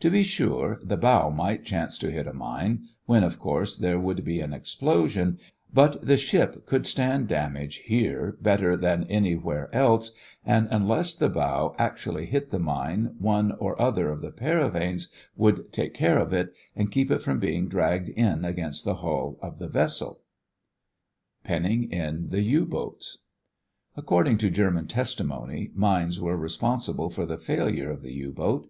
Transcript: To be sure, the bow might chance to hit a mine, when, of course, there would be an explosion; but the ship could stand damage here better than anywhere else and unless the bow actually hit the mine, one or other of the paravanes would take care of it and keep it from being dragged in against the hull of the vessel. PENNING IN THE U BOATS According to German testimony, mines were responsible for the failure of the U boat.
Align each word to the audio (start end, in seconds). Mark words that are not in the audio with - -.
To 0.00 0.10
be 0.10 0.24
sure, 0.24 0.80
the 0.82 0.96
bow 0.96 1.30
might 1.30 1.64
chance 1.64 1.96
to 1.98 2.10
hit 2.10 2.26
a 2.26 2.32
mine, 2.32 2.88
when, 3.06 3.22
of 3.22 3.38
course, 3.38 3.76
there 3.76 4.00
would 4.00 4.24
be 4.24 4.40
an 4.40 4.52
explosion; 4.52 5.38
but 5.72 6.04
the 6.04 6.16
ship 6.16 6.66
could 6.66 6.88
stand 6.88 7.28
damage 7.28 7.76
here 7.84 8.36
better 8.42 8.76
than 8.76 9.04
anywhere 9.04 9.72
else 9.72 10.10
and 10.44 10.66
unless 10.72 11.14
the 11.14 11.28
bow 11.28 11.76
actually 11.78 12.26
hit 12.26 12.50
the 12.50 12.58
mine, 12.58 13.14
one 13.20 13.52
or 13.60 13.80
other 13.80 14.10
of 14.10 14.22
the 14.22 14.32
paravanes 14.32 15.06
would 15.36 15.72
take 15.72 15.94
care 15.94 16.18
of 16.18 16.32
it 16.32 16.52
and 16.74 16.90
keep 16.90 17.08
it 17.08 17.22
from 17.22 17.38
being 17.38 17.68
dragged 17.68 18.08
in 18.08 18.44
against 18.44 18.84
the 18.84 18.94
hull 18.96 19.38
of 19.40 19.60
the 19.60 19.68
vessel. 19.68 20.22
PENNING 21.44 21.92
IN 21.92 22.30
THE 22.30 22.42
U 22.42 22.66
BOATS 22.66 23.18
According 23.96 24.38
to 24.38 24.50
German 24.50 24.88
testimony, 24.88 25.70
mines 25.76 26.18
were 26.20 26.36
responsible 26.36 27.08
for 27.08 27.24
the 27.24 27.38
failure 27.38 27.88
of 27.88 28.02
the 28.02 28.12
U 28.14 28.32
boat. 28.32 28.68